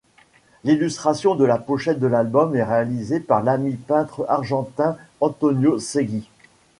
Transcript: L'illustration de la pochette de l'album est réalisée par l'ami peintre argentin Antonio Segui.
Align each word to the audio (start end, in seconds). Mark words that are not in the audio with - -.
L'illustration 0.63 1.35
de 1.35 1.45
la 1.45 1.59
pochette 1.59 1.99
de 1.99 2.07
l'album 2.07 2.55
est 2.55 2.63
réalisée 2.63 3.19
par 3.19 3.43
l'ami 3.43 3.75
peintre 3.75 4.25
argentin 4.27 4.97
Antonio 5.19 5.77
Segui. 5.77 6.27